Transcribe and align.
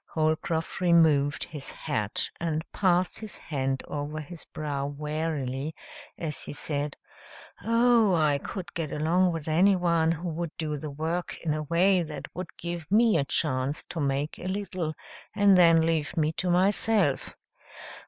Holcroft 0.15 0.81
removed 0.81 1.43
his 1.43 1.69
hat 1.69 2.27
and 2.39 2.63
passed 2.71 3.19
his 3.19 3.37
hand 3.37 3.83
over 3.87 4.19
his 4.19 4.43
brow 4.45 4.87
wearily 4.87 5.75
as 6.17 6.41
he 6.43 6.53
said, 6.53 6.97
"Oh, 7.63 8.15
I 8.15 8.39
could 8.39 8.73
get 8.73 8.91
along 8.91 9.31
with 9.31 9.47
anyone 9.47 10.11
who 10.13 10.29
would 10.29 10.57
do 10.57 10.75
the 10.77 10.89
work 10.89 11.37
in 11.43 11.53
a 11.53 11.61
way 11.61 12.01
that 12.01 12.25
would 12.33 12.49
give 12.57 12.89
me 12.91 13.15
a 13.15 13.25
chance 13.25 13.83
to 13.89 13.99
make 13.99 14.39
a 14.39 14.47
little, 14.47 14.95
and 15.35 15.55
then 15.55 15.85
leave 15.85 16.17
me 16.17 16.31
to 16.31 16.49
myself." 16.49 17.35